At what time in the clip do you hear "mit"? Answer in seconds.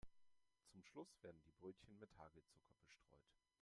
1.99-2.09